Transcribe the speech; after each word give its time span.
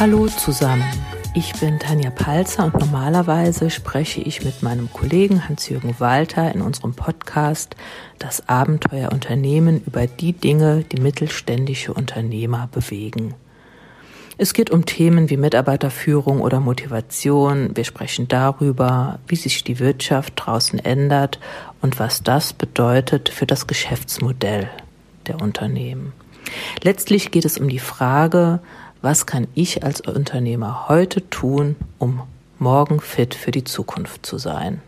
Hallo 0.00 0.28
zusammen. 0.28 0.84
Ich 1.34 1.54
bin 1.54 1.80
Tanja 1.80 2.10
Palzer 2.10 2.66
und 2.66 2.74
normalerweise 2.74 3.68
spreche 3.68 4.20
ich 4.20 4.44
mit 4.44 4.62
meinem 4.62 4.92
Kollegen 4.92 5.48
Hans-Jürgen 5.48 5.96
Walter 5.98 6.54
in 6.54 6.60
unserem 6.60 6.94
Podcast 6.94 7.74
Das 8.20 8.48
Abenteuer 8.48 9.10
Unternehmen 9.10 9.82
über 9.84 10.06
die 10.06 10.34
Dinge, 10.34 10.84
die 10.84 11.00
mittelständische 11.00 11.92
Unternehmer 11.92 12.68
bewegen. 12.70 13.34
Es 14.36 14.52
geht 14.52 14.70
um 14.70 14.86
Themen 14.86 15.30
wie 15.30 15.36
Mitarbeiterführung 15.36 16.42
oder 16.42 16.60
Motivation. 16.60 17.76
Wir 17.76 17.82
sprechen 17.82 18.28
darüber, 18.28 19.18
wie 19.26 19.34
sich 19.34 19.64
die 19.64 19.80
Wirtschaft 19.80 20.34
draußen 20.36 20.78
ändert 20.78 21.40
und 21.82 21.98
was 21.98 22.22
das 22.22 22.52
bedeutet 22.52 23.30
für 23.30 23.46
das 23.46 23.66
Geschäftsmodell 23.66 24.70
der 25.26 25.42
Unternehmen. 25.42 26.12
Letztlich 26.82 27.30
geht 27.30 27.44
es 27.44 27.58
um 27.58 27.68
die 27.68 27.78
Frage, 27.78 28.60
was 29.02 29.26
kann 29.26 29.46
ich 29.54 29.84
als 29.84 30.00
Unternehmer 30.00 30.88
heute 30.88 31.28
tun, 31.30 31.76
um 31.98 32.22
morgen 32.58 33.00
fit 33.00 33.34
für 33.34 33.50
die 33.50 33.64
Zukunft 33.64 34.26
zu 34.26 34.38
sein? 34.38 34.82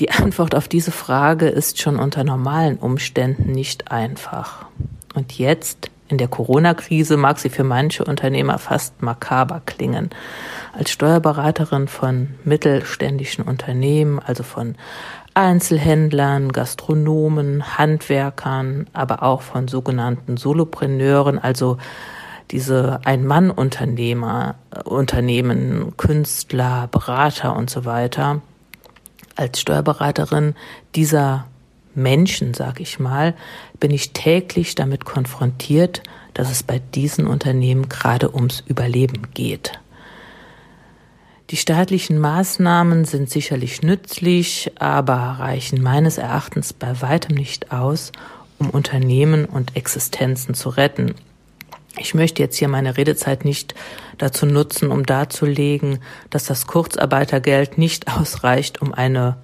Die 0.00 0.10
Antwort 0.10 0.54
auf 0.54 0.68
diese 0.68 0.90
Frage 0.90 1.48
ist 1.48 1.80
schon 1.80 1.98
unter 1.98 2.22
normalen 2.22 2.76
Umständen 2.76 3.52
nicht 3.52 3.90
einfach. 3.90 4.66
Und 5.14 5.38
jetzt, 5.38 5.90
in 6.08 6.18
der 6.18 6.28
Corona-Krise, 6.28 7.16
mag 7.16 7.38
sie 7.38 7.48
für 7.48 7.64
manche 7.64 8.04
Unternehmer 8.04 8.58
fast 8.58 9.00
makaber 9.00 9.62
klingen. 9.64 10.10
Als 10.74 10.90
Steuerberaterin 10.90 11.88
von 11.88 12.34
mittelständischen 12.44 13.44
Unternehmen, 13.44 14.18
also 14.18 14.42
von 14.42 14.74
Einzelhändlern, 15.32 16.52
Gastronomen, 16.52 17.78
Handwerkern, 17.78 18.86
aber 18.92 19.22
auch 19.22 19.42
von 19.42 19.66
sogenannten 19.68 20.36
Solopreneuren, 20.36 21.38
also 21.38 21.78
diese 22.50 23.00
Ein-Mann-Unternehmer, 23.04 24.54
Unternehmen, 24.84 25.96
Künstler, 25.96 26.88
Berater 26.90 27.56
und 27.56 27.70
so 27.70 27.84
weiter, 27.84 28.40
als 29.34 29.60
Steuerberaterin 29.60 30.54
dieser 30.94 31.46
Menschen, 31.94 32.54
sag 32.54 32.80
ich 32.80 32.98
mal, 32.98 33.34
bin 33.80 33.90
ich 33.90 34.12
täglich 34.12 34.74
damit 34.74 35.04
konfrontiert, 35.04 36.02
dass 36.34 36.50
es 36.50 36.62
bei 36.62 36.80
diesen 36.94 37.26
Unternehmen 37.26 37.88
gerade 37.88 38.34
ums 38.34 38.62
Überleben 38.66 39.28
geht. 39.34 39.80
Die 41.50 41.56
staatlichen 41.56 42.18
Maßnahmen 42.18 43.04
sind 43.04 43.30
sicherlich 43.30 43.80
nützlich, 43.82 44.72
aber 44.78 45.14
reichen 45.14 45.80
meines 45.80 46.18
Erachtens 46.18 46.72
bei 46.72 47.00
weitem 47.00 47.36
nicht 47.36 47.72
aus, 47.72 48.10
um 48.58 48.70
Unternehmen 48.70 49.44
und 49.44 49.76
Existenzen 49.76 50.54
zu 50.54 50.70
retten. 50.70 51.14
Ich 51.98 52.14
möchte 52.14 52.42
jetzt 52.42 52.56
hier 52.56 52.68
meine 52.68 52.96
Redezeit 52.96 53.44
nicht 53.44 53.74
dazu 54.18 54.46
nutzen, 54.46 54.90
um 54.90 55.06
darzulegen, 55.06 56.00
dass 56.30 56.44
das 56.44 56.66
Kurzarbeitergeld 56.66 57.78
nicht 57.78 58.08
ausreicht, 58.18 58.82
um 58.82 58.92
eine 58.92 59.36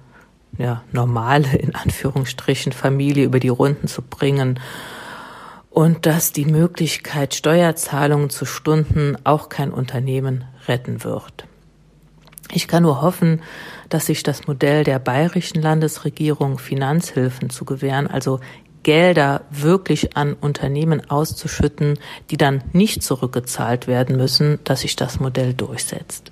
ja, 0.57 0.83
normale, 0.91 1.55
in 1.57 1.73
Anführungsstrichen, 1.73 2.71
Familie 2.71 3.25
über 3.25 3.39
die 3.39 3.49
Runden 3.49 3.87
zu 3.87 4.01
bringen 4.01 4.59
und 5.71 6.05
dass 6.05 6.31
die 6.31 6.45
Möglichkeit, 6.45 7.33
Steuerzahlungen 7.33 8.29
zu 8.29 8.45
Stunden 8.45 9.17
auch 9.23 9.49
kein 9.49 9.71
Unternehmen 9.71 10.45
retten 10.67 11.03
wird. 11.03 11.45
Ich 12.51 12.67
kann 12.67 12.83
nur 12.83 13.01
hoffen, 13.01 13.41
dass 13.89 14.05
sich 14.05 14.21
das 14.21 14.45
Modell 14.45 14.83
der 14.83 14.99
bayerischen 14.99 15.61
Landesregierung 15.61 16.59
Finanzhilfen 16.59 17.49
zu 17.49 17.65
gewähren, 17.65 18.05
also 18.05 18.39
Gelder 18.83 19.41
wirklich 19.49 20.15
an 20.15 20.33
Unternehmen 20.33 21.09
auszuschütten, 21.09 21.97
die 22.29 22.37
dann 22.37 22.63
nicht 22.73 23.01
zurückgezahlt 23.03 23.87
werden 23.87 24.17
müssen, 24.17 24.59
dass 24.63 24.81
sich 24.81 24.95
das 24.95 25.19
Modell 25.19 25.53
durchsetzt. 25.53 26.31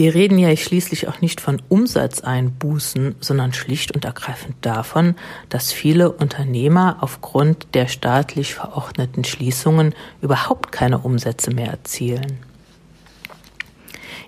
Wir 0.00 0.14
reden 0.14 0.38
ja 0.38 0.56
schließlich 0.56 1.08
auch 1.08 1.20
nicht 1.20 1.42
von 1.42 1.60
Umsatzeinbußen, 1.68 3.16
sondern 3.20 3.52
schlicht 3.52 3.92
und 3.92 4.06
ergreifend 4.06 4.56
davon, 4.62 5.14
dass 5.50 5.72
viele 5.72 6.10
Unternehmer 6.10 6.96
aufgrund 7.00 7.74
der 7.74 7.86
staatlich 7.86 8.54
verordneten 8.54 9.24
Schließungen 9.24 9.94
überhaupt 10.22 10.72
keine 10.72 10.98
Umsätze 10.98 11.50
mehr 11.50 11.68
erzielen. 11.68 12.49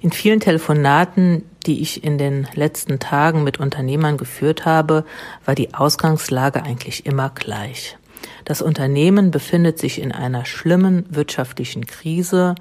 In 0.03 0.11
vielen 0.11 0.41
Telefonaten, 0.41 1.45
die 1.65 1.81
ich 1.81 2.03
in 2.03 2.19
den 2.19 2.49
letzten 2.55 2.99
Tagen 2.99 3.45
mit 3.45 3.61
Unternehmern 3.61 4.17
geführt 4.17 4.67
habe, 4.67 5.05
war 5.45 5.55
die 5.55 5.75
Ausgangslage 5.75 6.65
eigentlich 6.65 7.07
immer 7.07 7.31
gleich. 7.31 7.97
Das 8.45 8.63
Unternehmen 8.63 9.31
befindet 9.31 9.79
sich 9.79 10.01
in 10.01 10.11
einer 10.11 10.45
schlimmen 10.45 11.07
wirtschaftlichen 11.09 11.87
Krise. 11.87 12.57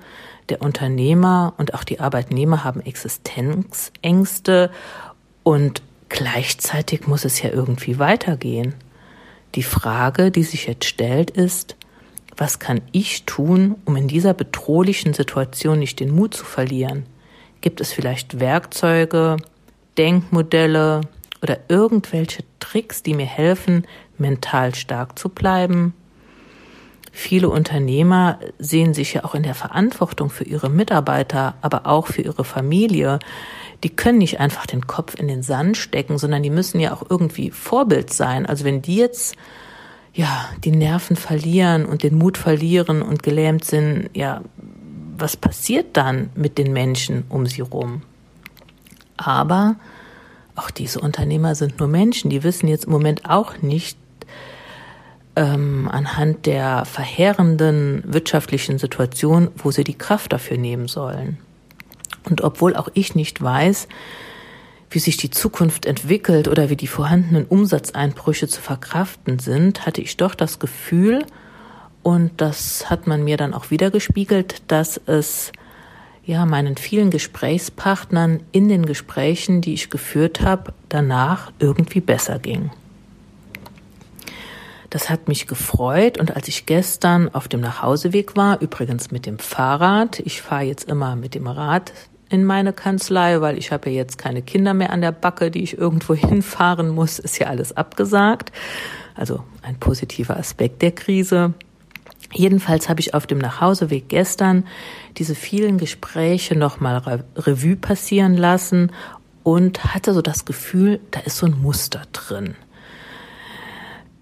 Der 0.50 0.62
Unternehmer 0.62 1.56
und 1.58 1.74
auch 1.74 1.84
die 1.84 2.00
Arbeitnehmer 2.00 2.64
haben 2.64 2.80
Existenzängste 2.80 4.70
und 5.42 5.82
gleichzeitig 6.10 7.08
muss 7.08 7.26
es 7.26 7.42
ja 7.42 7.50
irgendwie 7.50 7.98
weitergehen. 7.98 8.76
Die 9.56 9.64
Frage, 9.64 10.30
die 10.30 10.44
sich 10.44 10.68
jetzt 10.68 10.86
stellt, 10.86 11.32
ist, 11.32 11.76
was 12.38 12.60
kann 12.60 12.82
ich 12.92 13.26
tun, 13.26 13.78
um 13.86 13.96
in 13.96 14.08
dieser 14.08 14.36
bedrohlichen 14.36 15.16
Situation 15.16 15.80
nicht 15.80 16.00
den 16.00 16.14
Mut 16.14 16.36
zu 16.36 16.46
verlieren? 16.46 17.08
Gibt 17.62 17.80
es 17.80 17.94
vielleicht 17.94 18.40
Werkzeuge, 18.40 19.38
Denkmodelle 19.98 21.02
oder 21.42 21.60
irgendwelche 21.68 22.44
Tricks, 22.60 23.04
die 23.04 23.14
mir 23.14 23.26
helfen, 23.26 23.86
mental 24.18 24.76
stark 24.76 25.18
zu 25.18 25.30
bleiben? 25.30 25.94
Viele 27.12 27.50
Unternehmer 27.50 28.40
sehen 28.58 28.94
sich 28.94 29.14
ja 29.14 29.26
auch 29.26 29.36
in 29.36 29.44
der 29.44 29.54
Verantwortung 29.54 30.30
für 30.30 30.46
ihre 30.46 30.70
Mitarbeiter, 30.70 31.56
aber 31.62 31.86
auch 31.86 32.08
für 32.08 32.22
ihre 32.22 32.46
Familie. 32.46 33.20
Die 33.84 33.90
können 33.90 34.20
nicht 34.20 34.40
einfach 34.40 34.66
den 34.66 34.88
Kopf 34.88 35.16
in 35.20 35.28
den 35.28 35.44
Sand 35.44 35.76
stecken, 35.76 36.18
sondern 36.18 36.42
die 36.42 36.50
müssen 36.50 36.80
ja 36.80 36.94
auch 36.94 37.04
irgendwie 37.10 37.52
Vorbild 37.52 38.14
sein. 38.14 38.46
Also 38.46 38.64
wenn 38.64 38.82
die 38.82 38.96
jetzt 38.96 39.36
ja 40.14 40.50
die 40.64 40.72
Nerven 40.72 41.18
verlieren 41.18 41.86
und 41.86 42.04
den 42.04 42.18
Mut 42.18 42.38
verlieren 42.38 43.02
und 43.02 43.24
gelähmt 43.24 43.66
sind, 43.66 44.10
ja, 44.14 44.42
was 45.22 45.38
passiert 45.38 45.96
dann 45.98 46.30
mit 46.36 46.58
den 46.58 46.74
Menschen 46.74 47.24
um 47.30 47.46
sie 47.46 47.62
rum? 47.62 48.02
Aber 49.18 49.76
auch 50.56 50.72
diese 50.72 51.00
Unternehmer 51.00 51.56
sind 51.56 51.80
nur 51.80 51.88
Menschen, 51.88 52.30
die 52.30 52.44
wissen 52.44 52.68
jetzt 52.68 52.86
im 52.86 52.92
Moment 52.92 53.30
auch 53.30 53.62
nicht 53.62 53.98
ähm, 55.36 55.88
anhand 55.90 56.46
der 56.46 56.86
verheerenden 56.86 58.04
wirtschaftlichen 58.06 58.78
Situation, 58.78 59.50
wo 59.56 59.72
sie 59.72 59.84
die 59.84 59.98
Kraft 59.98 60.34
dafür 60.34 60.58
nehmen 60.58 60.88
sollen. 60.88 61.38
Und 62.24 62.42
obwohl 62.42 62.76
auch 62.76 62.90
ich 62.94 63.16
nicht 63.16 63.42
weiß, 63.42 63.88
wie 64.90 65.00
sich 65.00 65.16
die 65.16 65.30
Zukunft 65.30 65.86
entwickelt 65.86 66.48
oder 66.50 66.70
wie 66.70 66.76
die 66.76 66.88
vorhandenen 66.88 67.46
Umsatzeinbrüche 67.46 68.48
zu 68.48 68.62
verkraften 68.62 69.40
sind, 69.40 69.86
hatte 69.86 70.02
ich 70.02 70.18
doch 70.18 70.36
das 70.36 70.60
Gefühl, 70.60 71.26
und 72.04 72.32
das 72.38 72.90
hat 72.90 73.08
man 73.08 73.24
mir 73.24 73.38
dann 73.38 73.54
auch 73.54 73.70
wieder 73.70 73.92
gespiegelt, 73.92 74.64
dass 74.68 75.00
es 75.06 75.52
ja 76.26 76.46
meinen 76.46 76.78
vielen 76.78 77.10
Gesprächspartnern 77.10 78.42
in 78.52 78.70
den 78.70 78.86
Gesprächen, 78.86 79.62
die 79.62 79.74
ich 79.74 79.90
geführt 79.90 80.42
habe, 80.42 80.74
danach 80.90 81.52
irgendwie 81.60 82.02
besser 82.02 82.40
ging. 82.40 82.72
Das 84.90 85.10
hat 85.10 85.28
mich 85.28 85.48
gefreut 85.48 86.18
und 86.18 86.36
als 86.36 86.48
ich 86.50 86.66
gestern 86.66 87.34
auf 87.34 87.48
dem 87.48 87.62
Nachhauseweg 87.62 88.36
war, 88.36 88.62
übrigens 88.62 89.10
mit 89.10 89.26
dem 89.26 89.40
Fahrrad, 89.40 90.20
ich 90.20 90.42
fahre 90.42 90.64
jetzt 90.64 90.90
immer 90.90 91.16
mit 91.16 91.34
dem 91.34 91.48
Rad 91.48 91.94
in 92.30 92.46
meine 92.46 92.74
Kanzlei, 92.74 93.42
weil 93.42 93.58
ich 93.58 93.72
habe 93.72 93.90
ja 93.90 93.98
jetzt 93.98 94.18
keine 94.18 94.42
Kinder 94.42 94.74
mehr 94.74 94.92
an 94.92 95.02
der 95.02 95.12
Backe, 95.12 95.52
die 95.52 95.64
ich 95.64 95.78
irgendwo 95.78 96.14
hinfahren 96.16 96.90
muss, 96.90 97.20
ist 97.20 97.40
ja 97.40 97.48
alles 97.48 97.76
abgesagt. 97.76 98.52
Also 99.16 99.44
ein 99.62 99.78
positiver 99.80 100.38
Aspekt 100.38 100.82
der 100.82 100.92
Krise. 100.92 101.54
Jedenfalls 102.34 102.88
habe 102.88 103.02
ich 103.02 103.14
auf 103.14 103.28
dem 103.28 103.40
Nachhauseweg 103.40 104.08
gestern 104.08 104.66
diese 105.18 105.36
vielen 105.36 105.78
Gespräche 105.78 106.58
nochmal 106.58 107.24
Revue 107.36 107.76
passieren 107.76 108.38
lassen 108.38 108.92
und 109.44 109.94
hatte 109.94 110.14
so 110.14 110.22
das 110.22 110.46
Gefühl, 110.46 111.00
da 111.12 111.20
ist 111.22 111.38
so 111.38 111.46
ein 111.46 111.60
Muster 111.62 112.04
drin. 112.14 112.56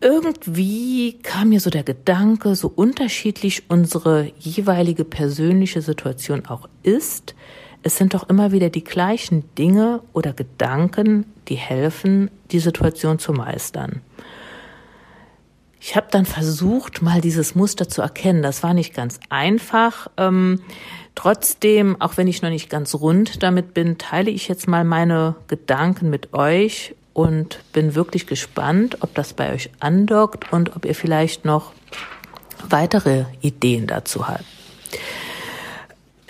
Irgendwie 0.02 1.20
kam 1.24 1.50
mir 1.50 1.60
so 1.60 1.70
der 1.70 1.84
Gedanke, 1.84 2.56
so 2.56 2.72
unterschiedlich 2.74 3.64
unsere 3.70 4.32
jeweilige 4.40 5.04
persönliche 5.04 5.82
Situation 5.82 6.46
auch 6.46 6.70
ist, 6.84 7.36
es 7.82 7.98
sind 7.98 8.14
doch 8.14 8.28
immer 8.28 8.52
wieder 8.52 8.70
die 8.70 8.84
gleichen 8.84 9.44
Dinge 9.56 10.02
oder 10.12 10.34
Gedanken, 10.34 11.26
die 11.48 11.56
helfen, 11.56 12.30
die 12.52 12.60
Situation 12.60 13.20
zu 13.20 13.32
meistern. 13.32 14.02
Ich 15.80 15.96
habe 15.96 16.08
dann 16.12 16.26
versucht, 16.26 17.02
mal 17.02 17.22
dieses 17.22 17.56
Muster 17.56 17.88
zu 17.88 18.02
erkennen. 18.02 18.42
Das 18.44 18.64
war 18.64 18.74
nicht 18.74 18.94
ganz 18.94 19.20
einfach. 19.30 20.08
Ähm, 20.18 20.62
trotzdem, 21.16 22.00
auch 22.02 22.18
wenn 22.18 22.28
ich 22.28 22.42
noch 22.42 22.50
nicht 22.50 22.70
ganz 22.70 22.96
rund 22.96 23.42
damit 23.44 23.74
bin, 23.74 23.98
teile 23.98 24.30
ich 24.30 24.48
jetzt 24.48 24.68
mal 24.68 24.84
meine 24.84 25.36
Gedanken 25.48 26.10
mit 26.10 26.34
euch 26.34 26.96
und 27.14 27.60
bin 27.74 27.96
wirklich 27.96 28.28
gespannt, 28.28 28.98
ob 29.02 29.16
das 29.16 29.34
bei 29.34 29.54
euch 29.54 29.70
andockt 29.80 30.52
und 30.52 30.76
ob 30.76 30.86
ihr 30.86 30.96
vielleicht 30.96 31.46
noch 31.46 31.74
weitere 32.68 33.26
Ideen 33.42 33.88
dazu 33.88 34.28
habt. 34.28 34.44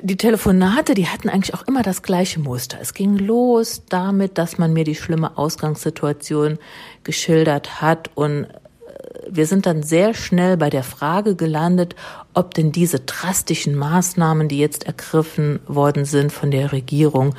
die 0.02 0.16
Telefonate, 0.18 0.94
die 0.94 1.08
hatten 1.08 1.28
eigentlich 1.28 1.54
auch 1.54 1.68
immer 1.68 1.82
das 1.82 2.04
gleiche 2.04 2.40
Muster. 2.40 2.78
Es 2.82 2.94
ging 2.94 3.18
los 3.18 3.84
damit, 3.90 4.38
dass 4.38 4.58
man 4.58 4.72
mir 4.72 4.86
die 4.86 4.96
schlimme 4.96 5.38
Ausgangssituation 5.38 6.58
geschildert 7.04 7.82
hat 7.82 8.10
und 8.16 8.48
wir 9.30 9.46
sind 9.46 9.66
dann 9.66 9.84
sehr 9.84 10.14
schnell 10.14 10.58
bei 10.58 10.70
der 10.70 10.84
Frage 10.84 11.36
gelandet, 11.36 11.96
ob 12.34 12.54
denn 12.54 12.72
diese 12.72 13.00
drastischen 13.00 13.76
Maßnahmen, 13.76 14.48
die 14.48 14.60
jetzt 14.60 14.86
ergriffen 14.86 15.60
worden 15.68 16.06
sind 16.06 16.32
von 16.32 16.52
der 16.52 16.72
Regierung, 16.72 17.36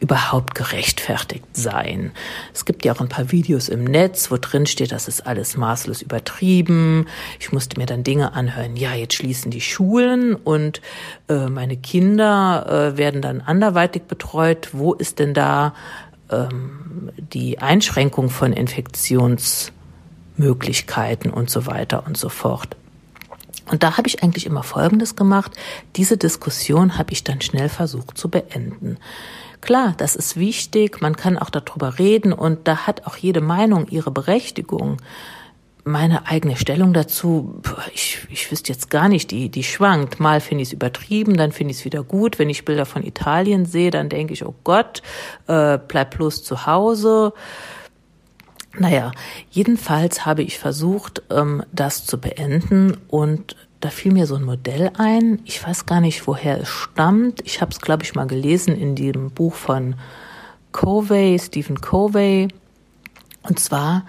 überhaupt 0.00 0.56
gerechtfertigt 0.56 1.44
seien. 1.52 2.10
Es 2.52 2.64
gibt 2.64 2.84
ja 2.84 2.92
auch 2.92 3.00
ein 3.00 3.08
paar 3.08 3.30
Videos 3.30 3.68
im 3.68 3.84
Netz, 3.84 4.32
wo 4.32 4.36
drin 4.36 4.66
steht, 4.66 4.90
das 4.90 5.06
ist 5.06 5.24
alles 5.24 5.56
maßlos 5.56 6.02
übertrieben. 6.02 7.06
Ich 7.38 7.52
musste 7.52 7.78
mir 7.78 7.86
dann 7.86 8.02
Dinge 8.02 8.32
anhören, 8.32 8.76
ja, 8.76 8.94
jetzt 8.94 9.14
schließen 9.14 9.52
die 9.52 9.60
Schulen 9.60 10.34
und 10.34 10.80
äh, 11.28 11.46
meine 11.46 11.76
Kinder 11.76 12.92
äh, 12.94 12.98
werden 12.98 13.22
dann 13.22 13.40
anderweitig 13.40 14.02
betreut. 14.02 14.70
Wo 14.72 14.92
ist 14.92 15.20
denn 15.20 15.34
da 15.34 15.72
ähm, 16.30 17.12
die 17.16 17.60
Einschränkung 17.60 18.28
von 18.28 18.52
Infektionsmöglichkeiten 20.36 21.30
und 21.30 21.50
so 21.50 21.66
weiter 21.66 22.04
und 22.06 22.16
so 22.16 22.28
fort? 22.28 22.76
Und 23.70 23.82
da 23.82 23.96
habe 23.96 24.08
ich 24.08 24.22
eigentlich 24.22 24.46
immer 24.46 24.62
Folgendes 24.62 25.16
gemacht. 25.16 25.52
Diese 25.96 26.16
Diskussion 26.16 26.98
habe 26.98 27.12
ich 27.12 27.24
dann 27.24 27.40
schnell 27.40 27.68
versucht 27.68 28.18
zu 28.18 28.28
beenden. 28.28 28.98
Klar, 29.60 29.94
das 29.96 30.16
ist 30.16 30.36
wichtig, 30.36 31.00
man 31.00 31.14
kann 31.14 31.38
auch 31.38 31.48
darüber 31.48 31.98
reden 31.98 32.32
und 32.32 32.66
da 32.66 32.86
hat 32.88 33.06
auch 33.06 33.16
jede 33.16 33.40
Meinung 33.40 33.86
ihre 33.86 34.10
Berechtigung. 34.10 34.96
Meine 35.84 36.26
eigene 36.26 36.56
Stellung 36.56 36.92
dazu, 36.92 37.60
ich, 37.94 38.26
ich 38.30 38.50
wüsste 38.50 38.72
jetzt 38.72 38.90
gar 38.90 39.08
nicht, 39.08 39.30
die, 39.30 39.48
die 39.48 39.64
schwankt. 39.64 40.20
Mal 40.20 40.40
finde 40.40 40.62
ich 40.62 40.70
es 40.70 40.72
übertrieben, 40.72 41.36
dann 41.36 41.52
finde 41.52 41.72
ich 41.72 41.78
es 41.78 41.84
wieder 41.84 42.02
gut. 42.02 42.38
Wenn 42.38 42.50
ich 42.50 42.64
Bilder 42.64 42.86
von 42.86 43.04
Italien 43.04 43.64
sehe, 43.64 43.90
dann 43.90 44.08
denke 44.08 44.32
ich, 44.32 44.44
oh 44.44 44.54
Gott, 44.64 45.02
äh, 45.46 45.78
bleib 45.78 46.16
bloß 46.16 46.42
zu 46.42 46.66
Hause. 46.66 47.32
Naja, 48.78 49.12
jedenfalls 49.50 50.24
habe 50.24 50.42
ich 50.42 50.58
versucht, 50.58 51.22
ähm, 51.30 51.62
das 51.72 52.06
zu 52.06 52.18
beenden 52.18 52.96
und 53.08 53.56
da 53.80 53.90
fiel 53.90 54.12
mir 54.12 54.26
so 54.26 54.36
ein 54.36 54.44
Modell 54.44 54.92
ein. 54.96 55.40
Ich 55.44 55.66
weiß 55.66 55.86
gar 55.86 56.00
nicht, 56.00 56.26
woher 56.26 56.60
es 56.60 56.68
stammt. 56.68 57.42
Ich 57.44 57.60
habe 57.60 57.72
es, 57.72 57.80
glaube 57.80 58.04
ich, 58.04 58.14
mal 58.14 58.26
gelesen 58.26 58.76
in 58.76 58.94
dem 58.94 59.30
Buch 59.30 59.54
von 59.54 59.96
Covey, 60.70 61.38
Stephen 61.38 61.80
Covey. 61.80 62.48
Und 63.42 63.58
zwar 63.58 64.06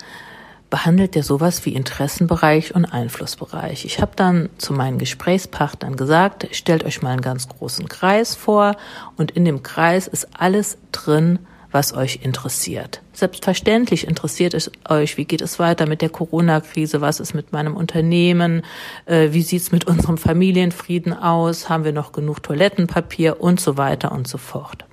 behandelt 0.69 1.15
er 1.15 1.24
sowas 1.24 1.65
wie 1.65 1.74
Interessenbereich 1.74 2.74
und 2.74 2.86
Einflussbereich. 2.86 3.86
Ich 3.86 4.00
habe 4.00 4.13
dann 4.15 4.50
zu 4.57 4.74
meinen 4.74 4.98
Gesprächspartnern 4.98 5.95
gesagt, 5.95 6.48
stellt 6.51 6.83
euch 6.83 7.01
mal 7.01 7.12
einen 7.12 7.21
ganz 7.21 7.48
großen 7.48 7.88
Kreis 7.88 8.36
vor 8.36 8.75
und 9.18 9.31
in 9.31 9.45
dem 9.45 9.62
Kreis 9.62 10.07
ist 10.07 10.27
alles 10.39 10.77
drin, 10.92 11.39
was 11.74 11.94
euch 11.94 12.20
interessiert. 12.24 13.02
Selbstverständlich 13.12 14.08
interessiert 14.08 14.54
es 14.54 14.72
euch, 14.88 15.18
wie 15.18 15.25
geht 15.25 15.42
es 15.42 15.60
weiter 15.60 15.88
mit 15.88 16.02
der 16.02 16.10
Corona-Krise, 16.10 17.02
was 17.02 17.20
ist 17.20 17.34
mit 17.34 17.52
meinem 17.52 17.75
Unternehmen, 17.75 18.62
äh, 19.06 19.30
wie 19.31 19.42
sieht's 19.42 19.72
mit 19.72 19.86
unserem 19.86 20.18
Familienfrieden 20.18 21.14
aus, 21.14 21.68
haben 21.70 21.84
wir 21.84 21.92
noch 21.92 22.12
genug 22.12 22.42
Toilettenpapier 22.44 23.42
und 23.42 23.60
so 23.60 23.75
weiter 23.78 24.12
und 24.12 24.28
so 24.28 24.38
fort. 24.38 24.86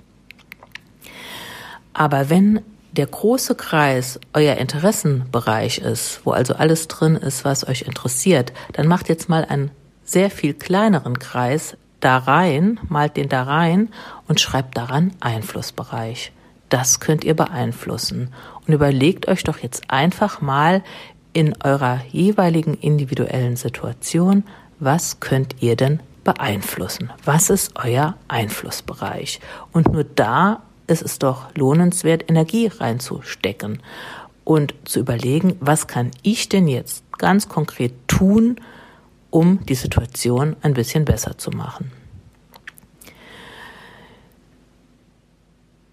Aber 1.93 2.29
wenn 2.29 2.61
der 2.93 3.05
große 3.05 3.55
Kreis 3.55 4.19
euer 4.33 4.55
Interessenbereich 4.55 5.77
ist, 5.77 6.21
wo 6.25 6.31
also 6.31 6.55
alles 6.55 6.87
drin 6.87 7.15
ist, 7.15 7.45
was 7.45 7.67
euch 7.67 7.83
interessiert, 7.83 8.51
dann 8.73 8.87
macht 8.87 9.07
jetzt 9.07 9.29
mal 9.29 9.45
einen 9.45 9.71
sehr 10.03 10.29
viel 10.29 10.53
kleineren 10.53 11.19
Kreis 11.19 11.77
da 12.01 12.17
rein, 12.17 12.79
malt 12.89 13.15
den 13.15 13.29
da 13.29 13.43
rein 13.43 13.89
und 14.27 14.41
schreibt 14.41 14.77
daran 14.77 15.13
Einflussbereich. 15.19 16.33
Das 16.71 17.01
könnt 17.01 17.25
ihr 17.25 17.35
beeinflussen. 17.35 18.33
Und 18.65 18.73
überlegt 18.73 19.27
euch 19.27 19.43
doch 19.43 19.59
jetzt 19.59 19.91
einfach 19.91 20.39
mal 20.39 20.83
in 21.33 21.53
eurer 21.61 21.99
jeweiligen 22.11 22.75
individuellen 22.75 23.57
Situation, 23.57 24.45
was 24.79 25.19
könnt 25.19 25.57
ihr 25.59 25.75
denn 25.75 25.99
beeinflussen? 26.23 27.11
Was 27.25 27.49
ist 27.49 27.73
euer 27.75 28.15
Einflussbereich? 28.29 29.41
Und 29.73 29.91
nur 29.91 30.05
da 30.05 30.63
ist 30.87 31.01
es 31.01 31.19
doch 31.19 31.53
lohnenswert, 31.55 32.29
Energie 32.29 32.67
reinzustecken 32.67 33.81
und 34.45 34.73
zu 34.85 35.01
überlegen, 35.01 35.57
was 35.59 35.87
kann 35.87 36.11
ich 36.23 36.47
denn 36.47 36.69
jetzt 36.69 37.03
ganz 37.17 37.49
konkret 37.49 37.93
tun, 38.07 38.55
um 39.29 39.65
die 39.65 39.75
Situation 39.75 40.55
ein 40.61 40.73
bisschen 40.73 41.03
besser 41.03 41.37
zu 41.37 41.51
machen. 41.51 41.91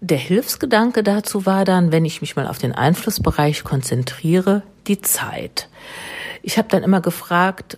Der 0.01 0.17
Hilfsgedanke 0.17 1.03
dazu 1.03 1.45
war 1.45 1.65
dann, 1.65 1.91
wenn 1.91 2.05
ich 2.05 2.21
mich 2.21 2.35
mal 2.35 2.47
auf 2.47 2.57
den 2.57 2.73
Einflussbereich 2.73 3.65
konzentriere, 3.65 4.63
die 4.87 5.01
Zeit. 5.01 5.67
Ich 6.41 6.57
habe 6.57 6.69
dann 6.69 6.83
immer 6.83 7.01
gefragt, 7.01 7.77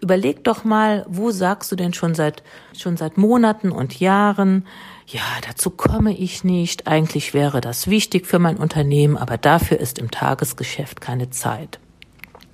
überleg 0.00 0.42
doch 0.44 0.64
mal, 0.64 1.04
wo 1.06 1.30
sagst 1.30 1.70
du 1.70 1.76
denn 1.76 1.92
schon 1.92 2.14
seit 2.14 2.42
schon 2.76 2.96
seit 2.96 3.18
Monaten 3.18 3.70
und 3.72 4.00
Jahren, 4.00 4.66
ja, 5.06 5.20
dazu 5.46 5.70
komme 5.70 6.16
ich 6.16 6.44
nicht, 6.44 6.86
eigentlich 6.86 7.34
wäre 7.34 7.60
das 7.60 7.88
wichtig 7.88 8.26
für 8.26 8.38
mein 8.38 8.56
Unternehmen, 8.56 9.18
aber 9.18 9.36
dafür 9.36 9.78
ist 9.78 9.98
im 9.98 10.10
Tagesgeschäft 10.10 11.00
keine 11.02 11.30
Zeit. 11.30 11.78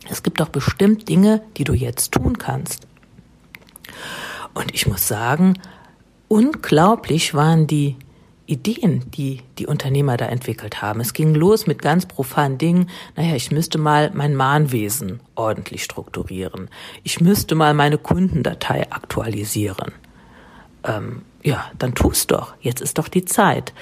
Es 0.09 0.23
gibt 0.23 0.41
doch 0.41 0.49
bestimmt 0.49 1.09
Dinge, 1.09 1.43
die 1.57 1.65
du 1.65 1.75
jetzt 1.75 2.13
tun 2.13 2.39
kannst. 2.39 2.87
Und 4.55 4.75
ich 4.75 4.87
muss 4.87 5.07
sagen, 5.07 5.61
unglaublich 6.29 7.35
waren 7.35 7.67
die 7.67 7.97
Ideen, 8.47 9.11
die 9.11 9.43
die 9.59 9.67
Unternehmer 9.67 10.17
da 10.17 10.27
entwickelt 10.27 10.83
haben. 10.83 11.01
Es 11.01 11.13
ging 11.13 11.35
los 11.35 11.67
mit 11.67 11.83
ganz 11.83 12.07
profanen 12.07 12.59
Dingen. 12.59 12.91
Naja, 13.17 13.35
ich 13.35 13.51
müsste 13.51 13.79
mal 13.79 14.11
mein 14.15 14.35
Mahnwesen 14.35 15.21
ordentlich 15.35 15.85
strukturieren. 15.85 16.71
Ich 17.03 17.21
müsste 17.21 17.55
mal 17.55 17.75
meine 17.75 17.99
Kundendatei 17.99 18.91
aktualisieren. 18.91 19.93
Ähm, 20.85 21.23
ja, 21.43 21.71
dann 21.79 21.95
tu's 21.95 22.27
doch. 22.27 22.55
Jetzt 22.61 22.81
ist 22.81 22.99
doch 22.99 23.09
die 23.09 23.25
Zeit. 23.25 23.73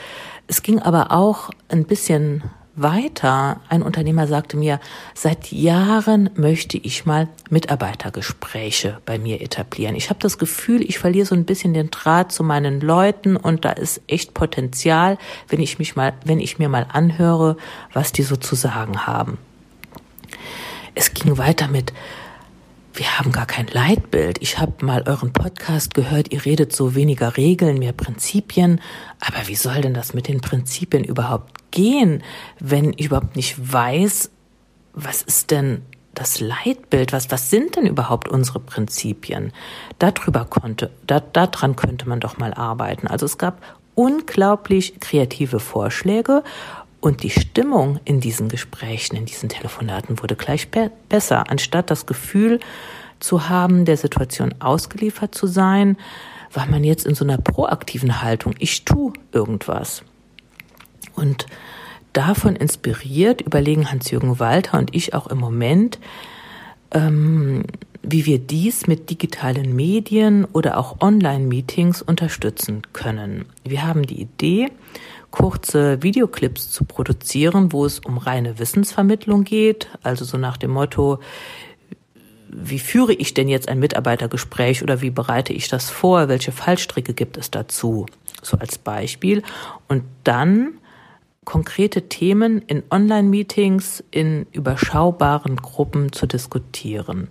Es 0.47 0.63
ging 0.63 0.81
aber 0.81 1.13
auch 1.13 1.51
ein 1.69 1.85
bisschen 1.85 2.43
weiter. 2.77 3.61
Ein 3.69 3.83
Unternehmer 3.83 4.27
sagte 4.27 4.57
mir, 4.57 4.81
seit 5.15 5.53
Jahren 5.53 6.31
möchte 6.35 6.77
ich 6.79 7.07
mal 7.07 7.29
Mitarbeitergespräche 7.51 8.99
bei 9.07 9.19
mir 9.19 9.41
etablieren. 9.41 9.95
Ich 9.95 10.11
habe 10.11 10.21
das 10.21 10.39
Gefühl, 10.39 10.83
ich 10.83 10.99
verliere 10.99 11.27
so 11.27 11.35
ein 11.35 11.45
bisschen 11.45 11.75
den 11.75 11.91
Draht 11.91 12.33
zu 12.33 12.43
meinen 12.43 12.81
Leuten 12.81 13.37
und 13.37 13.65
da 13.65 13.71
ist 13.71 14.01
echt 14.07 14.35
Potenzial, 14.35 15.19
wenn 15.49 15.61
ich 15.61 15.79
mich 15.79 15.97
mal, 15.97 16.15
wenn 16.25 16.41
ich 16.41 16.59
mir 16.59 16.69
mal 16.69 16.87
anhöre, 16.93 17.57
was 17.93 18.13
die 18.13 18.23
so 18.23 18.37
zu 18.37 18.55
sagen 18.55 19.07
haben. 19.07 19.39
Es 20.95 21.15
ging 21.15 21.39
weiter 21.39 21.69
mit 21.69 21.93
wir 22.94 23.19
haben 23.19 23.32
gar 23.32 23.46
kein 23.46 23.67
Leitbild. 23.67 24.39
Ich 24.41 24.58
habe 24.58 24.84
mal 24.84 25.03
euren 25.06 25.32
Podcast 25.32 25.94
gehört, 25.94 26.32
ihr 26.32 26.44
redet 26.44 26.72
so 26.72 26.94
weniger 26.94 27.36
Regeln, 27.36 27.79
mehr 27.79 27.93
Prinzipien. 27.93 28.81
Aber 29.20 29.48
wie 29.48 29.56
soll 29.56 29.81
denn 29.81 29.94
das 29.94 30.15
mit 30.15 30.29
den 30.29 30.41
Prinzipien 30.41 31.03
überhaupt 31.03 31.72
gehen, 31.72 32.22
wenn 32.60 32.93
ich 32.96 33.06
überhaupt 33.06 33.34
nicht 33.34 33.56
weiß, 33.72 34.31
was 34.93 35.22
ist 35.22 35.51
denn 35.51 35.82
das 36.15 36.39
Leitbild? 36.39 37.13
Was, 37.13 37.32
was 37.32 37.51
sind 37.51 37.74
denn 37.74 37.86
überhaupt 37.86 38.29
unsere 38.29 38.60
Prinzipien? 38.60 39.53
Darüber 39.98 40.44
konnte, 40.44 40.91
da, 41.05 41.19
daran 41.19 41.74
könnte 41.74 42.08
man 42.08 42.20
doch 42.20 42.39
mal 42.39 42.55
arbeiten. 42.55 43.08
Also 43.08 43.27
es 43.27 43.39
gab 43.39 43.60
unglaublich 43.96 45.01
kreative 45.01 45.58
Vorschläge 45.58 46.44
und 47.05 47.23
die 47.23 47.29
Stimmung 47.29 48.01
in 48.06 48.20
diesen 48.20 48.49
Gesprächen, 48.49 49.15
in 49.17 49.27
diesen 49.27 49.51
Telefonaten 49.51 50.23
wurde 50.23 50.37
gleich 50.37 50.70
be 50.70 50.91
besser. 51.11 51.51
Anstatt 51.51 51.91
das 51.91 52.06
Gefühl 52.06 52.61
zu 53.20 53.51
haben, 53.51 53.84
der 53.84 53.99
Situation 53.99 54.55
ausgeliefert 54.58 55.34
zu 55.34 55.46
sein, 55.46 55.99
war 56.51 56.65
man 56.65 56.82
jetzt 56.82 57.05
in 57.05 57.15
so 57.15 57.23
einer 57.23 57.37
proaktiven 57.37 58.23
Haltung. 58.23 58.55
Ich 58.58 58.87
tu 58.87 59.13
irgendwas. 59.32 60.03
Und 61.15 61.44
davon 62.15 62.56
inspiriert 62.56 63.43
überlegen 63.43 63.91
Hans-Jürgen 63.91 64.39
Walter 64.39 64.79
und 64.79 64.96
ich 64.96 65.13
auch 65.13 65.27
im 65.27 65.37
Moment, 65.37 65.99
ähm, 66.93 67.65
wie 68.06 68.27
wir 68.27 68.39
dies 68.39 68.87
mit 68.87 69.11
digitalen 69.11 69.75
Medien 69.75 70.44
oder 70.44 70.79
auch 70.79 71.01
Online-Meetings 71.01 72.03
unterstützen 72.03 72.82
können. 72.93 73.46
Wir 73.65 73.87
haben 73.87 74.03
die 74.03 74.20
Idee, 74.20 74.69
kurze 75.31 76.03
Videoclips 76.03 76.70
zu 76.70 76.84
produzieren, 76.84 77.73
wo 77.73 77.84
es 77.84 77.99
um 77.99 78.19
reine 78.19 78.58
Wissensvermittlung 78.58 79.44
geht, 79.44 79.89
also 80.03 80.25
so 80.25 80.39
nach 80.39 80.56
dem 80.56 80.70
Motto, 80.70 81.19
wie 82.49 82.79
führe 82.79 83.15
ich 83.15 83.34
denn 83.34 83.49
jetzt 83.49 83.69
ein 83.69 83.81
Mitarbeitergespräch 83.81 84.82
oder 84.82 85.01
wie 85.01 85.11
bereite 85.11 85.53
ich 85.53 85.69
das 85.69 85.91
vor, 85.91 86.29
welche 86.29 86.53
Fallstricke 86.53 87.15
gibt 87.15 87.37
es 87.37 87.51
dazu, 87.51 88.06
so 88.43 88.58
als 88.58 88.79
Beispiel. 88.79 89.43
Und 89.89 90.05
dann 90.23 90.75
konkrete 91.44 92.08
Themen 92.08 92.63
in 92.63 92.82
Online-Meetings 92.91 94.03
in 94.10 94.46
überschaubaren 94.53 95.56
Gruppen 95.56 96.13
zu 96.13 96.27
diskutieren. 96.27 97.29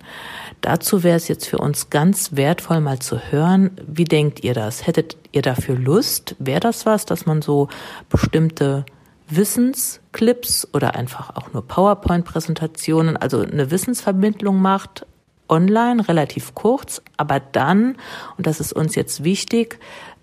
Dazu 0.60 1.02
wäre 1.02 1.16
es 1.16 1.28
jetzt 1.28 1.46
für 1.46 1.58
uns 1.58 1.90
ganz 1.90 2.36
wertvoll, 2.36 2.80
mal 2.80 2.98
zu 2.98 3.18
hören, 3.18 3.72
wie 3.86 4.04
denkt 4.04 4.44
ihr 4.44 4.54
das? 4.54 4.86
Hättet 4.86 5.16
ihr 5.32 5.42
dafür 5.42 5.76
Lust? 5.76 6.36
Wäre 6.38 6.60
das 6.60 6.86
was, 6.86 7.06
dass 7.06 7.26
man 7.26 7.42
so 7.42 7.68
bestimmte 8.08 8.84
Wissensclips 9.28 10.68
oder 10.72 10.94
einfach 10.94 11.36
auch 11.36 11.52
nur 11.52 11.66
PowerPoint-Präsentationen, 11.66 13.16
also 13.16 13.40
eine 13.40 13.70
Wissensvermittlung 13.70 14.60
macht, 14.60 15.06
online, 15.48 16.06
relativ 16.08 16.54
kurz, 16.54 17.02
aber 17.16 17.40
dann, 17.40 17.96
und 18.36 18.46
das 18.46 18.60
ist 18.60 18.72
uns 18.72 18.94
jetzt 18.94 19.24
wichtig, 19.24 19.78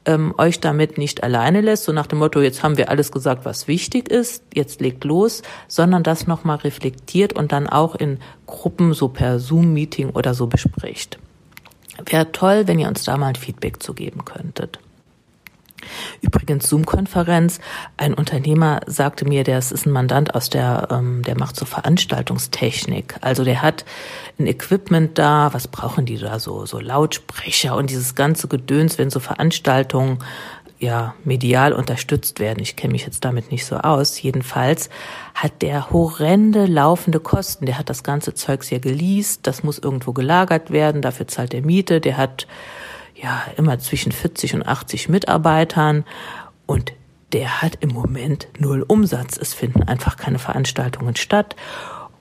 ähm, 0.06 0.34
euch 0.38 0.60
damit 0.60 0.98
nicht 0.98 1.24
alleine 1.24 1.62
lässt, 1.62 1.84
so 1.84 1.92
nach 1.92 2.08
dem 2.08 2.20
Motto, 2.20 2.42
jetzt 2.42 2.64
haben 2.64 2.78
wir 2.78 2.90
alles 2.90 3.12
gesagt, 3.12 3.46
was 3.46 3.68
wichtig 3.68 4.10
ist, 4.10 4.44
jetzt 4.54 4.82
legt 4.82 5.04
los, 5.04 5.44
sondern 5.68 6.04
das 6.04 6.28
nochmal 6.28 6.58
reflektiert 6.58 7.34
und 7.34 7.52
dann 7.52 7.68
auch 7.68 7.96
in 7.96 8.20
Gruppen 8.48 8.94
so 8.94 9.10
per 9.10 9.40
Zoom-Meeting 9.40 10.10
oder 10.10 10.34
so 10.34 10.48
bespricht. 10.48 11.20
Wäre 12.06 12.32
toll, 12.32 12.68
wenn 12.68 12.80
ihr 12.80 12.88
uns 12.88 13.04
da 13.04 13.18
mal 13.18 13.28
ein 13.28 13.36
Feedback 13.36 13.84
zu 13.84 13.94
geben 13.94 14.26
könntet. 14.26 14.80
Übrigens 16.22 16.70
Zoom-Konferenz. 16.70 17.60
Ein 17.98 18.14
Unternehmer 18.14 18.82
sagte 18.86 19.26
mir, 19.26 19.44
der 19.44 19.60
ist 19.60 19.86
ein 19.86 19.92
Mandant 19.92 20.36
aus 20.36 20.50
der, 20.50 20.88
ähm, 20.92 21.24
der 21.24 21.38
macht 21.38 21.56
so 21.56 21.66
Veranstaltungstechnik. 21.66 23.16
Also 23.22 23.44
der 23.44 23.62
hat 23.62 23.86
ein 24.40 24.48
Equipment 24.48 25.18
da. 25.18 25.54
Was 25.54 25.68
brauchen 25.68 26.06
die 26.06 26.18
da 26.18 26.40
so? 26.40 26.66
So 26.66 26.80
Lautsprecher 26.80 27.76
und 27.76 27.90
dieses 27.90 28.16
ganze 28.16 28.48
Gedöns, 28.48 28.98
wenn 28.98 29.10
so 29.10 29.20
Veranstaltungen 29.20 30.20
ja 30.82 31.14
medial 31.24 31.74
unterstützt 31.74 32.40
werden. 32.40 32.60
Ich 32.60 32.76
kenne 32.76 32.94
mich 32.94 33.06
jetzt 33.06 33.24
damit 33.24 33.52
nicht 33.52 33.66
so 33.66 33.78
aus. 33.78 34.22
Jedenfalls 34.22 34.90
hat 35.36 35.62
der 35.62 35.92
horrende 35.92 36.66
laufende 36.66 37.20
Kosten. 37.20 37.68
Der 37.68 37.78
hat 37.78 37.90
das 37.90 38.04
ganze 38.04 38.34
Zeugs 38.34 38.68
hier 38.68 38.80
geleast. 38.80 39.42
Das 39.46 39.64
muss 39.64 39.78
irgendwo 39.78 40.12
gelagert 40.12 40.72
werden. 40.72 41.02
Dafür 41.02 41.28
zahlt 41.28 41.54
er 41.54 41.62
Miete. 41.62 42.02
Der 42.02 42.18
hat 42.18 42.48
ja 43.22 43.44
immer 43.58 43.80
zwischen 43.80 44.12
40 44.12 44.56
und 44.56 44.68
80 44.68 45.10
Mitarbeitern 45.10 46.06
und 46.66 46.94
der 47.34 47.62
hat 47.62 47.78
im 47.80 47.90
Moment 47.90 48.48
null 48.60 48.84
Umsatz. 48.86 49.38
Es 49.38 49.54
finden 49.54 49.84
einfach 49.84 50.18
keine 50.18 50.40
Veranstaltungen 50.40 51.16
statt. 51.16 51.56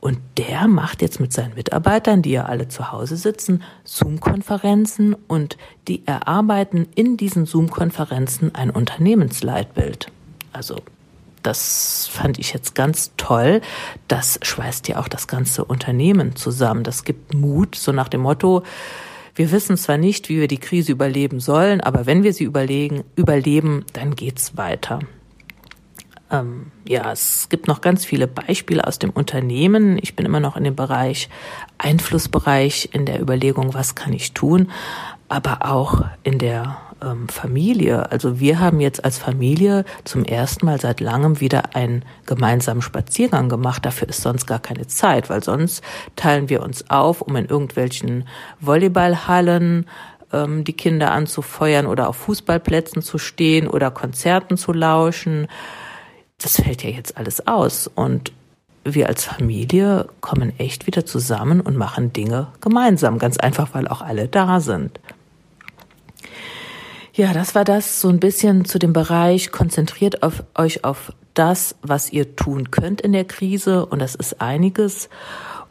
Und 0.00 0.18
der 0.38 0.66
macht 0.66 1.02
jetzt 1.02 1.20
mit 1.20 1.32
seinen 1.32 1.54
Mitarbeitern, 1.54 2.22
die 2.22 2.30
ja 2.30 2.46
alle 2.46 2.68
zu 2.68 2.90
Hause 2.90 3.16
sitzen, 3.16 3.62
Zoom-Konferenzen 3.84 5.14
und 5.28 5.58
die 5.88 6.06
erarbeiten 6.06 6.88
in 6.94 7.18
diesen 7.18 7.44
Zoom-Konferenzen 7.44 8.54
ein 8.54 8.70
Unternehmensleitbild. 8.70 10.06
Also 10.52 10.76
das 11.42 12.08
fand 12.10 12.38
ich 12.38 12.52
jetzt 12.54 12.74
ganz 12.74 13.12
toll. 13.18 13.60
Das 14.08 14.38
schweißt 14.42 14.88
ja 14.88 15.00
auch 15.00 15.08
das 15.08 15.26
ganze 15.26 15.64
Unternehmen 15.64 16.34
zusammen. 16.34 16.82
Das 16.82 17.04
gibt 17.04 17.34
Mut, 17.34 17.74
so 17.74 17.92
nach 17.92 18.08
dem 18.08 18.22
Motto, 18.22 18.62
wir 19.40 19.52
wissen 19.52 19.78
zwar 19.78 19.96
nicht, 19.96 20.28
wie 20.28 20.38
wir 20.38 20.48
die 20.48 20.58
Krise 20.58 20.92
überleben 20.92 21.40
sollen, 21.40 21.80
aber 21.80 22.04
wenn 22.04 22.24
wir 22.24 22.34
sie 22.34 22.44
überlegen, 22.44 23.04
überleben, 23.16 23.86
dann 23.94 24.14
geht's 24.14 24.58
weiter. 24.58 24.98
Ähm, 26.30 26.72
ja, 26.86 27.10
es 27.10 27.48
gibt 27.48 27.66
noch 27.66 27.80
ganz 27.80 28.04
viele 28.04 28.26
Beispiele 28.26 28.86
aus 28.86 28.98
dem 28.98 29.08
Unternehmen. 29.08 29.98
Ich 30.02 30.14
bin 30.14 30.26
immer 30.26 30.40
noch 30.40 30.58
in 30.58 30.64
dem 30.64 30.76
Bereich 30.76 31.30
Einflussbereich, 31.78 32.90
in 32.92 33.06
der 33.06 33.18
Überlegung, 33.18 33.72
was 33.72 33.94
kann 33.94 34.12
ich 34.12 34.34
tun, 34.34 34.70
aber 35.30 35.64
auch 35.64 36.04
in 36.22 36.38
der 36.38 36.76
ähm, 37.02 37.28
Familie. 37.28 38.10
Also 38.10 38.40
wir 38.40 38.58
haben 38.60 38.80
jetzt 38.80 39.04
als 39.04 39.18
Familie 39.18 39.84
zum 40.04 40.24
ersten 40.24 40.66
Mal 40.66 40.80
seit 40.80 41.00
langem 41.00 41.40
wieder 41.40 41.74
einen 41.74 42.04
gemeinsamen 42.26 42.82
Spaziergang 42.82 43.48
gemacht. 43.48 43.84
Dafür 43.84 44.08
ist 44.08 44.22
sonst 44.22 44.46
gar 44.46 44.58
keine 44.58 44.86
Zeit, 44.86 45.30
weil 45.30 45.42
sonst 45.42 45.82
teilen 46.16 46.48
wir 46.48 46.62
uns 46.62 46.90
auf, 46.90 47.20
um 47.20 47.36
in 47.36 47.46
irgendwelchen 47.46 48.26
Volleyballhallen 48.60 49.86
ähm, 50.32 50.64
die 50.64 50.72
Kinder 50.72 51.12
anzufeuern 51.12 51.86
oder 51.86 52.08
auf 52.08 52.16
Fußballplätzen 52.16 53.02
zu 53.02 53.18
stehen 53.18 53.68
oder 53.68 53.90
Konzerten 53.90 54.56
zu 54.56 54.72
lauschen. 54.72 55.48
Das 56.38 56.60
fällt 56.60 56.82
ja 56.82 56.90
jetzt 56.90 57.16
alles 57.16 57.46
aus 57.46 57.86
und 57.86 58.32
wir 58.84 59.08
als 59.08 59.24
Familie 59.24 60.08
kommen 60.20 60.58
echt 60.58 60.86
wieder 60.86 61.04
zusammen 61.04 61.60
und 61.60 61.76
machen 61.76 62.12
Dinge 62.12 62.48
gemeinsam, 62.60 63.18
ganz 63.18 63.36
einfach, 63.36 63.68
weil 63.72 63.86
auch 63.86 64.00
alle 64.00 64.26
da 64.26 64.60
sind. 64.60 65.00
Ja, 67.12 67.32
das 67.32 67.54
war 67.54 67.64
das 67.64 68.00
so 68.00 68.08
ein 68.08 68.20
bisschen 68.20 68.64
zu 68.64 68.78
dem 68.78 68.92
Bereich, 68.92 69.50
konzentriert 69.50 70.22
auf, 70.22 70.44
euch 70.54 70.84
auf 70.84 71.12
das, 71.34 71.74
was 71.82 72.12
ihr 72.12 72.36
tun 72.36 72.70
könnt 72.70 73.00
in 73.00 73.12
der 73.12 73.24
Krise 73.24 73.86
und 73.86 74.00
das 74.00 74.14
ist 74.14 74.40
einiges. 74.40 75.08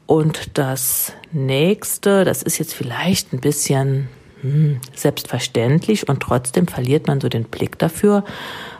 Und 0.06 0.58
das 0.58 1.14
nächste, 1.32 2.26
das 2.26 2.42
ist 2.42 2.58
jetzt 2.58 2.74
vielleicht 2.74 3.32
ein 3.32 3.40
bisschen 3.40 4.10
hm, 4.42 4.82
selbstverständlich 4.96 6.10
und 6.10 6.22
trotzdem 6.22 6.68
verliert 6.68 7.08
man 7.08 7.22
so 7.22 7.30
den 7.30 7.44
Blick 7.44 7.78
dafür. 7.78 8.26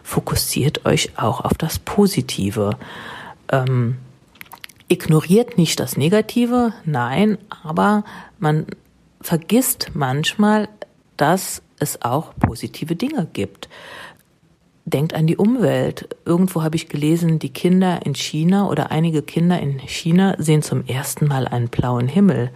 Fokussiert 0.04 0.86
euch 0.86 1.12
auch 1.18 1.42
auf 1.42 1.54
das 1.54 1.80
Positive. 1.80 2.72
Ähm, 3.52 3.98
ignoriert 4.88 5.58
nicht 5.58 5.80
das 5.80 5.96
Negative, 5.96 6.74
nein, 6.84 7.38
aber 7.64 8.04
man 8.40 8.66
vergisst 9.22 9.92
manchmal, 9.94 10.68
dass 11.16 11.62
es 11.80 12.02
auch 12.02 12.34
positive 12.40 12.96
Dinge 12.96 13.28
gibt. 13.32 13.70
Denkt 14.86 15.14
an 15.14 15.28
die 15.28 15.38
Umwelt. 15.38 16.16
Irgendwo 16.26 16.64
habe 16.64 16.76
ich 16.76 16.90
gelesen, 16.90 17.38
die 17.40 17.54
Kinder 17.54 18.06
in 18.06 18.16
China 18.16 18.68
oder 18.68 18.92
einige 18.92 19.22
Kinder 19.22 19.60
in 19.60 19.80
China 19.80 20.36
sehen 20.40 20.64
zum 20.64 20.86
ersten 20.86 21.28
Mal 21.28 21.48
einen 21.48 21.68
blauen 21.68 22.08
Himmel. 22.08 22.52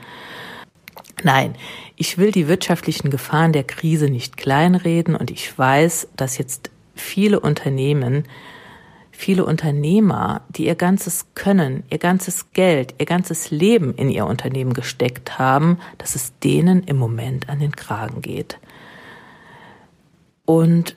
Nein, 1.24 1.56
ich 1.96 2.18
will 2.18 2.32
die 2.32 2.48
wirtschaftlichen 2.48 3.10
Gefahren 3.10 3.54
der 3.54 3.64
Krise 3.64 4.10
nicht 4.10 4.36
kleinreden 4.36 5.16
und 5.16 5.32
ich 5.32 5.58
weiß, 5.58 6.08
dass 6.16 6.38
jetzt 6.38 6.72
viele 6.96 7.40
Unternehmen, 7.40 8.26
viele 9.12 9.46
Unternehmer, 9.46 10.42
die 10.50 10.66
ihr 10.66 10.76
ganzes 10.76 11.28
Können, 11.36 11.84
ihr 11.90 12.00
ganzes 12.00 12.52
Geld, 12.52 12.96
ihr 12.98 13.06
ganzes 13.06 13.52
Leben 13.52 13.94
in 13.96 14.10
ihr 14.10 14.26
Unternehmen 14.26 14.74
gesteckt 14.74 15.38
haben, 15.38 15.78
dass 15.98 16.16
es 16.16 16.34
denen 16.40 16.84
im 16.84 16.98
Moment 16.98 17.48
an 17.48 17.60
den 17.60 17.74
Kragen 17.74 18.22
geht. 18.22 18.58
Und 20.46 20.96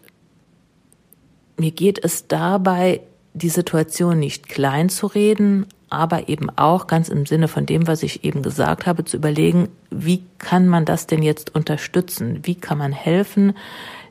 mir 1.57 1.71
geht 1.71 2.03
es 2.05 2.27
dabei, 2.27 3.01
die 3.35 3.49
Situation 3.49 4.19
nicht 4.19 4.49
klein 4.49 4.89
zu 4.89 5.07
reden, 5.07 5.67
aber 5.89 6.29
eben 6.29 6.51
auch 6.51 6.87
ganz 6.87 7.09
im 7.09 7.27
Sinne 7.27 7.49
von 7.49 7.67
dem, 7.67 7.87
was 7.87 8.03
ich 8.03 8.25
eben 8.25 8.43
gesagt 8.43 8.87
habe, 8.87 9.05
zu 9.05 9.17
überlegen, 9.17 9.69
wie 9.91 10.23
kann 10.39 10.67
man 10.67 10.85
das 10.85 11.07
denn 11.07 11.23
jetzt 11.23 11.55
unterstützen? 11.55 12.41
Wie 12.43 12.57
kann 12.57 12.79
man 12.79 12.93
helfen, 12.93 13.55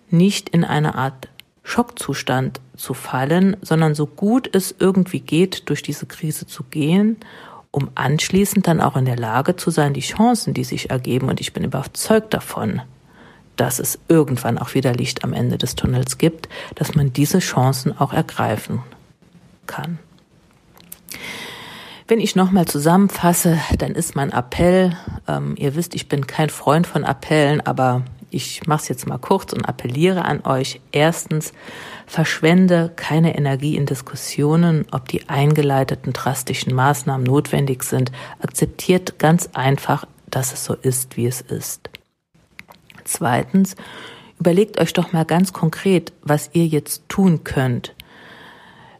nicht 0.09 0.49
in 0.49 0.63
eine 0.63 0.95
Art 0.95 1.27
Schockzustand 1.63 2.61
zu 2.77 2.93
fallen, 2.93 3.57
sondern 3.61 3.95
so 3.95 4.05
gut 4.05 4.49
es 4.53 4.75
irgendwie 4.77 5.19
geht, 5.19 5.69
durch 5.69 5.81
diese 5.81 6.05
Krise 6.05 6.45
zu 6.45 6.63
gehen, 6.63 7.17
um 7.71 7.89
anschließend 7.95 8.67
dann 8.67 8.79
auch 8.79 8.95
in 8.95 9.05
der 9.05 9.17
Lage 9.17 9.55
zu 9.55 9.71
sein, 9.71 9.93
die 9.93 10.01
Chancen, 10.01 10.53
die 10.53 10.63
sich 10.63 10.91
ergeben, 10.91 11.27
und 11.27 11.41
ich 11.41 11.51
bin 11.51 11.63
überzeugt 11.63 12.33
davon, 12.33 12.81
dass 13.55 13.79
es 13.79 13.99
irgendwann 14.07 14.57
auch 14.57 14.73
wieder 14.73 14.93
Licht 14.93 15.23
am 15.23 15.33
Ende 15.33 15.57
des 15.57 15.75
Tunnels 15.75 16.17
gibt, 16.17 16.49
dass 16.75 16.95
man 16.95 17.13
diese 17.13 17.39
Chancen 17.39 17.97
auch 17.97 18.13
ergreifen 18.13 18.81
kann. 19.67 19.99
Wenn 22.07 22.19
ich 22.19 22.35
nochmal 22.35 22.65
zusammenfasse, 22.65 23.59
dann 23.79 23.93
ist 23.93 24.15
mein 24.15 24.31
Appell, 24.31 24.95
ähm, 25.27 25.55
ihr 25.57 25.75
wisst, 25.75 25.95
ich 25.95 26.07
bin 26.07 26.27
kein 26.27 26.49
Freund 26.49 26.85
von 26.85 27.03
Appellen, 27.03 27.61
aber 27.61 28.03
ich 28.29 28.67
mache 28.67 28.81
es 28.83 28.89
jetzt 28.89 29.07
mal 29.07 29.17
kurz 29.17 29.53
und 29.53 29.65
appelliere 29.65 30.25
an 30.25 30.45
euch. 30.45 30.81
Erstens, 30.91 31.53
verschwende 32.05 32.91
keine 32.95 33.35
Energie 33.37 33.75
in 33.75 33.85
Diskussionen, 33.85 34.85
ob 34.91 35.07
die 35.07 35.29
eingeleiteten 35.29 36.13
drastischen 36.13 36.75
Maßnahmen 36.75 37.25
notwendig 37.25 37.83
sind. 37.83 38.11
Akzeptiert 38.39 39.17
ganz 39.17 39.49
einfach, 39.53 40.05
dass 40.29 40.53
es 40.53 40.65
so 40.65 40.73
ist, 40.73 41.17
wie 41.17 41.25
es 41.25 41.41
ist. 41.41 41.89
Zweitens, 43.05 43.75
überlegt 44.39 44.79
euch 44.79 44.91
doch 44.91 45.13
mal 45.13 45.25
ganz 45.25 45.53
konkret, 45.53 46.11
was 46.21 46.49
ihr 46.53 46.67
jetzt 46.67 47.07
tun 47.07 47.43
könnt. 47.43 47.95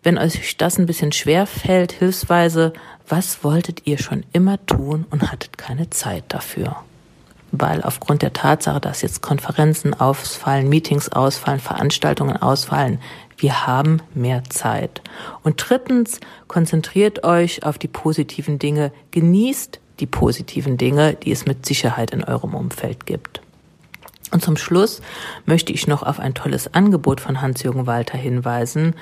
Wenn 0.03 0.17
euch 0.17 0.55
das 0.57 0.77
ein 0.77 0.85
bisschen 0.85 1.11
schwer 1.11 1.47
fällt, 1.47 1.91
hilfsweise, 1.91 2.73
was 3.07 3.43
wolltet 3.43 3.87
ihr 3.87 3.97
schon 3.97 4.23
immer 4.33 4.63
tun 4.65 5.05
und 5.09 5.31
hattet 5.31 5.57
keine 5.57 5.89
Zeit 5.89 6.25
dafür? 6.29 6.77
Weil 7.51 7.81
aufgrund 7.81 8.21
der 8.21 8.33
Tatsache, 8.33 8.79
dass 8.79 9.01
jetzt 9.01 9.21
Konferenzen 9.21 9.93
ausfallen, 9.93 10.69
Meetings 10.69 11.09
ausfallen, 11.09 11.59
Veranstaltungen 11.59 12.37
ausfallen, 12.37 12.99
wir 13.37 13.65
haben 13.65 14.01
mehr 14.13 14.43
Zeit. 14.45 15.01
Und 15.43 15.63
drittens, 15.67 16.19
konzentriert 16.47 17.23
euch 17.23 17.63
auf 17.63 17.77
die 17.77 17.87
positiven 17.87 18.59
Dinge, 18.59 18.91
genießt 19.11 19.79
die 19.99 20.05
positiven 20.05 20.77
Dinge, 20.77 21.15
die 21.15 21.31
es 21.31 21.45
mit 21.45 21.65
Sicherheit 21.65 22.11
in 22.11 22.23
eurem 22.23 22.53
Umfeld 22.53 23.05
gibt. 23.05 23.41
Und 24.35 24.41
zum 24.41 24.57
Schluss 24.57 25.01
möchte 25.45 25.71
ich 25.71 25.87
noch 25.87 26.03
auf 26.03 26.19
ein 26.19 26.33
tolles 26.33 26.73
Angebot 26.73 27.21
von 27.21 27.39
Hans-Jürgen 27.41 27.87
Walter 27.87 28.17
hinweisen. 28.17 28.93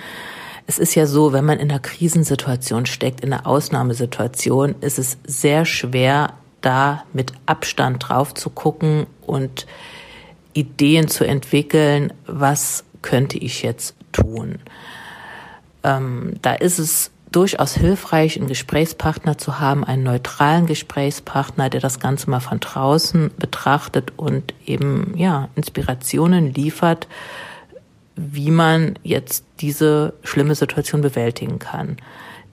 Es 0.68 0.78
ist 0.78 0.94
ja 0.94 1.08
so, 1.08 1.34
wenn 1.34 1.44
man 1.44 1.58
in 1.58 1.72
einer 1.72 1.80
Krisensituation 1.80 2.86
steckt, 2.86 3.22
in 3.22 3.34
einer 3.34 3.48
Ausnahmesituation, 3.48 4.76
ist 4.82 5.00
es 5.00 5.18
sehr 5.26 5.66
schwer, 5.66 6.34
da 6.62 7.04
mit 7.14 7.34
Abstand 7.48 8.08
drauf 8.08 8.36
zu 8.36 8.52
gucken 8.52 9.08
und 9.26 9.66
Ideen 10.54 11.08
zu 11.08 11.24
entwickeln, 11.24 12.14
was 12.28 12.84
könnte 13.02 13.40
ich 13.40 13.64
jetzt 13.64 13.96
tun. 14.12 14.60
Ähm, 15.84 16.36
da 16.44 16.54
ist 16.54 16.78
es 16.78 17.10
durchaus 17.36 17.76
hilfreich, 17.76 18.38
einen 18.38 18.48
Gesprächspartner 18.48 19.38
zu 19.38 19.60
haben, 19.60 19.84
einen 19.84 20.04
neutralen 20.04 20.66
Gesprächspartner, 20.66 21.70
der 21.70 21.82
das 21.82 22.00
Ganze 22.00 22.30
mal 22.30 22.40
von 22.40 22.60
draußen 22.60 23.32
betrachtet 23.38 24.14
und 24.16 24.54
eben, 24.66 25.14
ja, 25.18 25.50
Inspirationen 25.56 26.54
liefert, 26.54 27.08
wie 28.16 28.52
man 28.52 28.98
jetzt 29.04 29.44
diese 29.60 30.14
schlimme 30.24 30.56
Situation 30.56 31.02
bewältigen 31.02 31.60
kann 31.60 31.98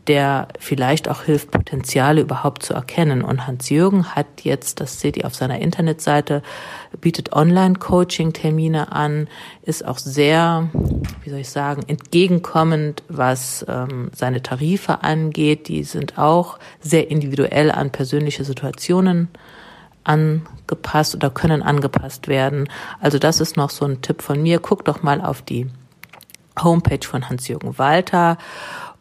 der 0.06 0.48
vielleicht 0.58 1.08
auch 1.08 1.22
hilft, 1.22 1.50
Potenziale 1.50 2.22
überhaupt 2.22 2.62
zu 2.62 2.74
erkennen. 2.74 3.22
Und 3.22 3.46
Hans-Jürgen 3.46 4.14
hat 4.14 4.26
jetzt, 4.42 4.80
das 4.80 5.00
seht 5.00 5.16
ihr 5.16 5.26
auf 5.26 5.34
seiner 5.34 5.60
Internetseite, 5.60 6.42
bietet 7.00 7.32
Online-Coaching-Termine 7.32 8.92
an, 8.92 9.28
ist 9.62 9.84
auch 9.84 9.98
sehr, 9.98 10.68
wie 11.22 11.30
soll 11.30 11.40
ich 11.40 11.50
sagen, 11.50 11.82
entgegenkommend, 11.86 13.02
was 13.08 13.64
ähm, 13.68 14.10
seine 14.14 14.42
Tarife 14.42 15.02
angeht. 15.02 15.68
Die 15.68 15.84
sind 15.84 16.18
auch 16.18 16.58
sehr 16.80 17.10
individuell 17.10 17.70
an 17.70 17.90
persönliche 17.90 18.44
Situationen 18.44 19.28
angepasst 20.02 21.14
oder 21.14 21.30
können 21.30 21.62
angepasst 21.62 22.26
werden. 22.26 22.68
Also 23.00 23.18
das 23.18 23.40
ist 23.40 23.56
noch 23.56 23.70
so 23.70 23.84
ein 23.84 24.00
Tipp 24.00 24.22
von 24.22 24.42
mir. 24.42 24.60
Guckt 24.60 24.88
doch 24.88 25.02
mal 25.02 25.20
auf 25.20 25.42
die 25.42 25.68
Homepage 26.60 27.06
von 27.06 27.28
Hans-Jürgen 27.28 27.78
Walter 27.78 28.38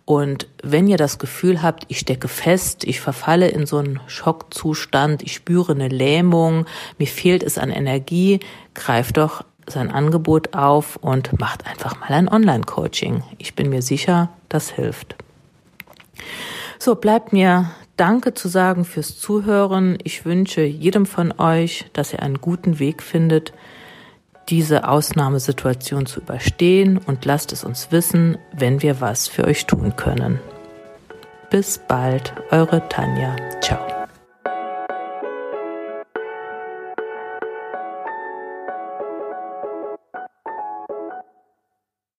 und 0.10 0.48
wenn 0.64 0.88
ihr 0.88 0.98
das 0.98 1.20
Gefühl 1.20 1.62
habt, 1.62 1.84
ich 1.88 2.00
stecke 2.00 2.28
fest, 2.28 2.84
ich 2.84 3.00
verfalle 3.00 3.48
in 3.50 3.68
so 3.68 3.78
einen 3.78 4.00
Schockzustand, 4.08 5.22
ich 5.22 5.36
spüre 5.36 5.74
eine 5.74 5.88
Lähmung, 5.88 6.66
mir 6.98 7.06
fehlt 7.06 7.44
es 7.44 7.60
an 7.60 7.70
Energie, 7.70 8.40
greift 8.74 9.18
doch 9.18 9.46
sein 9.68 9.92
Angebot 9.92 10.56
auf 10.56 10.96
und 10.96 11.40
macht 11.40 11.68
einfach 11.68 12.00
mal 12.00 12.10
ein 12.10 12.28
Online-Coaching. 12.28 13.22
Ich 13.38 13.54
bin 13.54 13.70
mir 13.70 13.84
sicher, 13.84 14.30
das 14.50 14.72
hilft. 14.72 15.16
So, 16.80 16.96
bleibt 16.96 17.32
mir 17.32 17.70
Danke 17.96 18.34
zu 18.34 18.48
sagen 18.48 18.86
fürs 18.86 19.20
Zuhören. 19.20 20.00
Ich 20.04 20.26
wünsche 20.26 20.64
jedem 20.64 21.06
von 21.06 21.40
euch, 21.40 21.86
dass 21.94 22.14
er 22.14 22.24
einen 22.24 22.42
guten 22.42 22.80
Weg 22.80 23.04
findet, 23.04 23.54
diese 24.50 24.88
Ausnahmesituation 24.88 26.06
zu 26.06 26.22
überstehen 26.22 26.98
und 26.98 27.26
lasst 27.26 27.52
es 27.54 27.64
uns 27.64 27.92
wissen, 27.92 28.38
wenn 28.52 28.82
wir 28.82 29.02
was 29.02 29.28
für 29.28 29.46
euch 29.46 29.66
tun 29.66 29.96
können. 29.96 30.40
Bis 31.50 31.80
bald, 31.80 32.34
eure 32.52 32.88
Tanja. 32.90 33.36
Ciao. 33.62 33.99